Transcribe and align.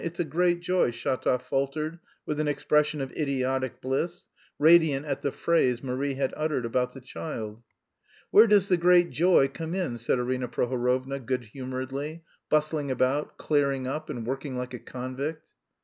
It's 0.03 0.19
a 0.19 0.23
great 0.23 0.61
joy," 0.61 0.89
Shatov 0.89 1.43
faltered 1.43 1.99
with 2.25 2.39
an 2.39 2.47
expression 2.47 3.01
of 3.01 3.11
idiotic 3.11 3.81
bliss, 3.81 4.29
radiant 4.57 5.05
at 5.05 5.21
the 5.21 5.31
phrase 5.31 5.83
Marie 5.83 6.15
had 6.15 6.33
uttered 6.35 6.65
about 6.65 6.93
the 6.93 7.01
child. 7.01 7.61
"Where 8.31 8.47
does 8.47 8.67
the 8.67 8.77
great 8.77 9.11
joy 9.11 9.47
come 9.47 9.75
in?" 9.75 9.99
said 9.99 10.17
Arina 10.17 10.47
Prohorovna 10.47 11.19
good 11.19 11.43
humouredly, 11.43 12.23
bustling 12.49 12.89
about, 12.89 13.37
clearing 13.37 13.85
up, 13.85 14.09
and 14.09 14.25
working 14.25 14.57
like 14.57 14.73
a 14.73 14.79
convict. 14.79 15.43